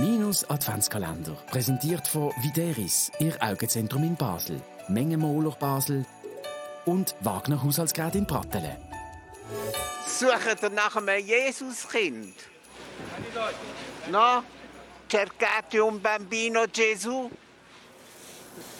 Minus 0.00 0.48
Adventskalender. 0.48 1.36
Präsentiert 1.50 2.08
von 2.08 2.32
Videris, 2.40 3.12
Ihr 3.18 3.36
Augenzentrum 3.38 4.02
in 4.02 4.16
Basel. 4.16 4.62
Mengenmoler 4.88 5.50
Basel 5.50 6.06
und 6.86 7.14
Wagner 7.20 7.62
Haushaltsgerät 7.62 8.14
in 8.14 8.26
Pratteln. 8.26 8.78
Sucht 10.06 10.62
ihr 10.62 10.70
nach 10.70 10.96
einem 10.96 11.22
Jesuskind? 11.22 12.34
No? 14.10 14.42
Cercate 15.10 15.84
un 15.84 16.00
bambino 16.00 16.64
Gesù? 16.72 17.30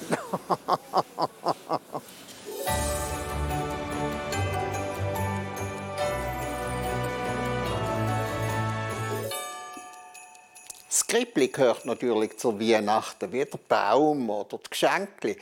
Das 10.90 11.06
Krippli 11.06 11.46
gehört 11.46 11.86
natürlich 11.86 12.36
zur 12.36 12.58
Weihnachten, 12.58 13.30
wie 13.30 13.44
der 13.44 13.58
Baum 13.68 14.28
oder 14.28 14.58
die 14.58 14.70
Geschenke. 14.70 15.36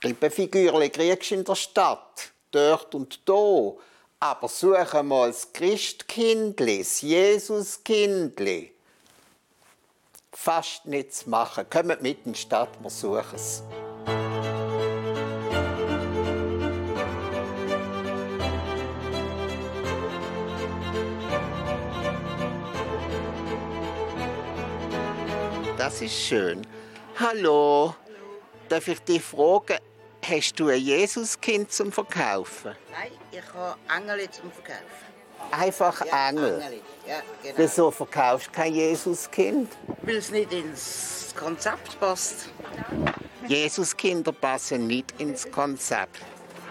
Krippenfigürchen 0.00 0.92
kriegst 0.92 1.32
du 1.32 1.34
in 1.34 1.44
der 1.44 1.56
Stadt, 1.56 2.30
dort 2.52 2.94
und 2.94 3.28
da. 3.28 3.72
Aber 4.20 4.48
suche 4.48 5.02
mal 5.02 5.26
das 5.26 5.52
Christkindli, 5.52 6.78
das 6.78 7.00
Jesuskindli. 7.00 8.70
Fast 10.32 10.86
nichts 10.86 11.26
machen. 11.26 11.68
Kommt 11.68 12.00
mit 12.00 12.24
in 12.24 12.34
die 12.34 12.38
Stadt, 12.38 12.80
wir 12.80 12.90
suchen 12.90 13.34
es. 13.34 13.64
Das 25.86 26.02
ist 26.02 26.20
schön. 26.20 26.62
Hallo, 27.16 27.94
darf 28.68 28.88
ich 28.88 28.98
dich 29.02 29.22
fragen, 29.22 29.78
hast 30.20 30.58
du 30.58 30.66
ein 30.66 30.80
Jesuskind 30.80 31.70
zum 31.70 31.92
Verkaufen? 31.92 32.74
Nein, 32.90 33.12
ich 33.30 33.54
habe 33.54 33.78
Engel 33.96 34.28
zum 34.32 34.50
Verkaufen. 34.50 34.82
Einfach 35.52 36.04
Ja, 36.04 36.28
Engel. 36.30 36.60
Ja, 37.06 37.20
genau. 37.40 37.54
Wieso 37.56 37.92
verkaufst 37.92 38.48
du 38.48 38.50
kein 38.50 38.74
Jesuskind? 38.74 39.68
Weil 40.02 40.16
es 40.16 40.32
nicht 40.32 40.52
ins 40.52 41.32
Konzept 41.38 42.00
passt. 42.00 42.48
Jesuskinder 43.46 44.32
passen 44.32 44.88
nicht 44.88 45.14
ins 45.20 45.48
Konzept. 45.48 46.18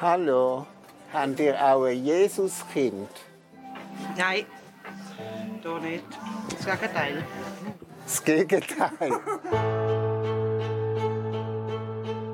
Hallo, 0.02 0.68
habt 1.14 1.40
ihr 1.40 1.56
auch 1.66 1.86
ein 1.86 2.04
Jesuskind? 2.04 3.10
Nein, 4.18 4.46
da 5.64 5.80
nicht. 5.80 6.04
Das 6.50 6.66
Gegenteil. 6.66 7.24
Das 8.06 8.24
Gegenteil. 8.24 9.20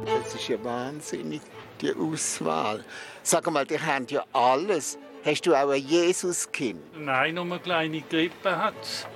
Das 0.06 0.36
ist 0.36 0.48
ja 0.48 0.64
wahnsinnig, 0.64 1.42
die 1.82 1.94
Auswahl. 1.94 2.84
Sag 3.24 3.50
mal, 3.50 3.66
die 3.66 3.80
haben 3.80 4.06
ja 4.08 4.24
alles. 4.34 5.00
Hast 5.26 5.46
du 5.46 5.56
auch 5.56 5.70
ein 5.70 5.82
Jesuskind? 5.82 6.80
Nein, 6.98 7.36
nur 7.36 7.46
eine 7.46 7.60
kleine 7.60 8.02
Grippe 8.02 8.56
hat 8.56 9.08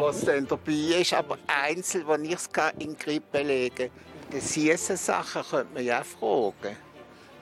was 0.00 0.24
dann 0.24 0.46
dabei 0.46 1.00
ist, 1.00 1.12
aber 1.14 1.38
einzeln, 1.46 2.06
wenn 2.08 2.24
ich 2.24 2.34
es 2.34 2.48
in 2.78 2.90
die 2.90 2.94
Krippe 2.96 3.42
lege 3.42 3.90
Die 4.32 4.40
süßen 4.40 4.96
Sachen 4.96 5.42
könnte 5.42 5.74
man 5.74 5.84
ja 5.84 6.00
auch 6.00 6.04
fragen. 6.04 6.76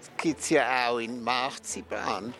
Das 0.01 0.11
gibt 0.17 0.41
es 0.41 0.51
ja 0.51 0.89
auch 0.89 0.99
in 0.99 1.23
Marzipan. 1.23 2.35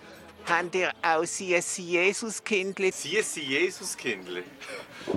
Habt 0.47 0.75
ihr 0.75 0.93
auch 1.03 1.25
süße 1.25 1.81
Jesuskindli? 1.81 2.91
Süße 2.93 3.41
Jesuskindli. 3.41 4.43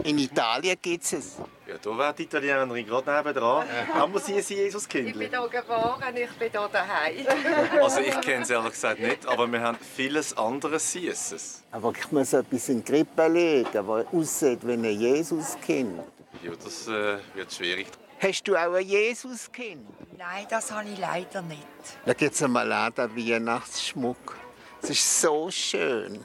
In 0.03 0.17
Italien 0.19 0.77
gibt 0.81 1.03
es 1.03 1.13
es. 1.13 1.35
Ja, 1.67 1.75
da 1.81 1.97
wäre 1.97 2.13
die 2.13 2.23
Italienerin 2.23 2.85
gerade 2.85 3.11
nebendran. 3.13 3.67
Haben 3.93 4.13
wir 4.13 4.19
süße 4.21 4.37
Ich 4.39 4.47
bin 4.47 4.57
Jesuskindli? 4.57 5.29
hier 5.29 5.47
geboren, 5.49 6.15
ich 6.15 6.31
bin 6.31 6.49
hier 6.49 6.69
daheim. 6.71 7.25
Also 7.81 7.99
ich 7.99 8.21
kenne 8.21 8.43
es 8.43 8.49
ehrlich 8.49 8.71
gesagt 8.71 9.01
nicht, 9.01 9.25
aber 9.25 9.51
wir 9.51 9.59
haben 9.59 9.77
vieles 9.95 10.37
anderes 10.37 10.93
Süßes. 10.93 11.63
Aber 11.71 11.91
ich 11.97 12.11
muss 12.11 12.31
etwas 12.31 12.69
in 12.69 12.83
die 12.83 12.91
Krippe 12.91 13.27
legen, 13.27 13.69
das 13.73 13.85
aussieht 14.13 14.65
wie 14.65 14.73
ein 14.73 14.83
Jesuskind. 14.85 15.99
Ja, 16.41 16.51
das 16.63 16.87
äh, 16.87 17.17
wird 17.33 17.51
schwierig. 17.53 17.87
Hast 18.19 18.43
du 18.47 18.55
auch 18.55 18.73
ein 18.73 18.85
Jesuskind? 18.87 19.85
Nein, 20.17 20.47
das 20.49 20.71
habe 20.71 20.87
ich 20.89 20.97
leider 20.97 21.41
nicht. 21.41 21.61
Da 22.05 22.13
gibt 22.13 22.33
es 22.33 22.41
einmal 22.41 22.71
an, 22.71 22.93
den 22.95 23.15
Weihnachtsschmuck. 23.15 24.37
Es 24.81 24.89
ist 24.89 25.21
so 25.21 25.49
schön. 25.51 26.23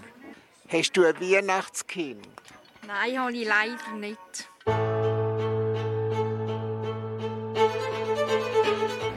Hast 0.69 0.97
du 0.97 1.05
ein 1.05 1.21
Weihnachtskind? 1.21 2.27
Nein, 2.87 3.19
habe 3.19 3.33
ich 3.33 3.47
leider 3.47 3.93
nicht. 3.97 4.49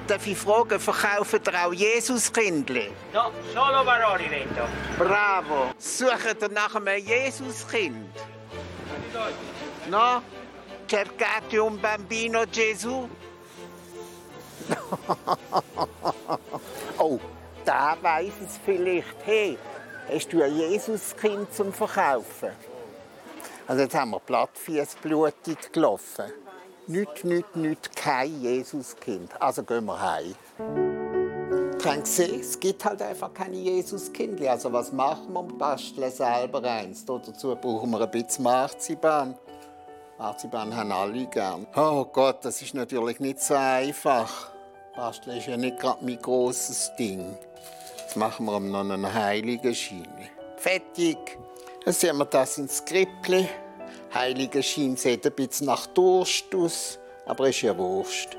Darf 0.08 0.28
ich 0.28 0.38
fragen, 0.38 0.80
verkaufen 0.80 1.40
ihr 1.46 1.66
auch 1.66 1.74
Jesuskindli? 1.74 2.92
No, 3.14 3.32
solo 3.54 3.84
parole 3.84 4.30
vendo. 4.30 4.68
Bravo! 4.98 5.72
Sucht 5.78 6.42
ihr 6.42 6.50
nach 6.50 6.76
einem 6.76 7.04
Jesuskind? 7.04 8.08
No? 9.90 10.22
Cercate 10.88 11.64
un 11.64 11.82
bambino 11.82 12.44
Gesù? 12.52 13.10
oh, 17.00 17.20
da 17.66 17.98
weiß 18.02 18.34
es 18.46 18.58
vielleicht. 18.64 19.16
Hey, 19.26 19.58
hast 20.12 20.32
du 20.32 20.42
ein 20.42 20.56
Jesuskind 20.56 21.54
zum 21.54 21.74
Verkaufen? 21.74 22.52
Also 23.68 23.82
jetzt 23.82 23.96
haben 23.96 24.12
wir 24.12 24.20
Plattfies 24.20 24.96
blutig 24.96 25.72
gelaufen. 25.74 26.32
Nicht, 26.88 27.24
nicht, 27.24 27.56
nicht, 27.56 27.96
kein 27.96 28.42
Jesuskind. 28.42 29.32
Also 29.42 29.64
gehen 29.64 29.86
wir 29.86 30.00
heim. 30.00 30.36
Habe 31.84 32.00
gesehen, 32.02 32.40
es 32.40 32.60
gibt 32.60 32.86
halt 32.86 33.02
einfach 33.02 33.34
keine 33.34 33.58
Jesuskindli. 33.58 34.48
Also 34.48 34.72
was 34.72 34.92
machen 34.92 35.34
wir? 35.34 35.44
Wir 35.44 35.58
basteln 35.58 36.12
selber 36.12 36.64
eins. 36.64 37.06
Dazu 37.06 37.56
brauchen 37.56 37.92
wir 37.92 38.02
ein 38.02 38.12
bisschen 38.12 38.44
Marzipan. 38.44 39.36
Marzipan 40.18 40.76
haben 40.76 40.92
alle 40.92 41.26
gern. 41.26 41.66
Oh 41.76 42.06
Gott, 42.06 42.46
das 42.46 42.62
ist 42.62 42.74
natürlich 42.74 43.20
nicht 43.20 43.40
so 43.40 43.56
einfach. 43.56 44.52
Basteln 44.96 45.38
ist 45.38 45.48
ja 45.48 45.58
nicht 45.58 45.80
gerade 45.80 46.06
mein 46.06 46.22
grosses 46.22 46.92
Ding. 46.98 47.36
Jetzt 48.16 48.22
machen 48.22 48.46
wir 48.46 48.56
ihm 48.56 48.72
noch 48.72 48.80
einen 48.80 49.14
heiligen 49.14 49.76
Schein. 49.76 50.30
Fertig. 50.56 51.18
Dann 51.84 51.94
sehen 51.94 52.16
wir 52.16 52.24
das 52.24 52.58
ins 52.58 52.78
Skrippli. 52.78 53.50
Heiliger 54.14 54.64
Schein 54.64 54.96
sieht 54.96 55.26
ein 55.26 55.34
bisschen 55.34 55.68
nach 55.68 55.86
Durst 55.88 56.56
aus, 56.56 56.98
aber 57.26 57.50
ist 57.50 57.62
ja 57.62 57.78
Wurst. 57.78 58.30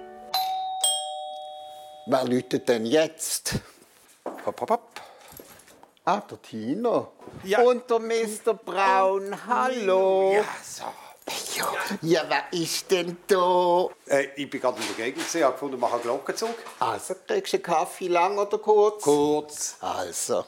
Wer 2.06 2.24
läutet 2.24 2.66
denn 2.66 2.86
jetzt? 2.86 3.56
Hopp, 4.46 4.62
hopp, 4.62 4.70
hopp. 4.70 5.00
Ah, 6.06 6.22
der 6.22 6.40
Tino. 6.40 7.12
Ja. 7.44 7.60
Und 7.60 7.90
der 7.90 7.98
Mr. 7.98 8.54
Braun. 8.54 9.36
Hallo. 9.46 10.32
Ja, 10.36 10.44
so. 10.64 10.84
Ja, 11.56 11.74
ja, 12.02 12.24
wer 12.28 12.60
ist 12.60 12.90
denn 12.90 13.16
da? 13.26 13.88
Äh, 14.06 14.28
ich 14.36 14.48
bin 14.48 14.60
gerade 14.60 14.80
in 14.80 14.86
der 14.86 15.06
Gegend, 15.06 15.24
ich 15.34 15.42
habe 15.42 15.52
gefunden, 15.54 15.80
machen 15.80 15.94
einen 15.94 16.02
Glockenzug. 16.02 16.54
Also, 16.78 17.14
kriegst 17.26 17.52
du 17.52 17.56
einen 17.56 17.62
Kaffee 17.64 18.08
lang 18.08 18.38
oder 18.38 18.58
kurz? 18.58 19.02
Kurz. 19.02 19.76
Also. 19.80 20.44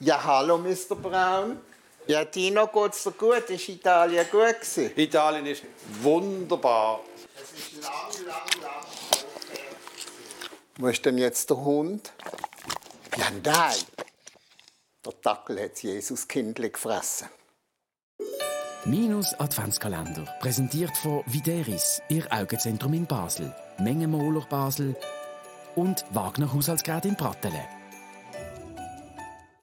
Ja, 0.00 0.22
hallo, 0.24 0.58
Mr. 0.58 0.96
Braun. 0.96 1.60
Ja, 2.06 2.24
Tino, 2.24 2.66
geht's 2.66 3.04
dir 3.04 3.12
gut? 3.12 3.50
Ist 3.50 3.68
Italien 3.68 4.26
gut 4.30 4.60
gewesen? 4.60 4.92
Italien 4.96 5.46
ist 5.46 5.62
wunderbar. 6.00 7.00
Es 7.36 7.58
ist 7.58 7.82
lang, 7.82 8.26
lang, 8.26 8.62
lang. 8.62 8.84
Wo 10.78 10.88
ist 10.88 11.04
denn 11.04 11.18
jetzt 11.18 11.50
der 11.50 11.58
Hund? 11.58 12.12
Ja, 13.16 13.26
nein. 13.44 13.76
Der 15.04 15.12
Dackel 15.22 15.62
hat 15.62 15.72
das 15.72 15.82
Jesuskindli 15.82 16.70
gefressen. 16.70 17.28
Minus 18.84 19.32
Adventskalender. 19.38 20.24
Präsentiert 20.40 20.96
von 20.96 21.22
Videris, 21.26 22.02
Ihr 22.08 22.24
Augenzentrum 22.32 22.94
in 22.94 23.06
Basel. 23.06 23.54
Mengenmoler 23.78 24.44
Basel 24.50 24.96
und 25.76 26.04
Wagner 26.10 26.52
Haushaltsgerät 26.52 27.04
in 27.04 27.16
Pratteln. 27.16 27.54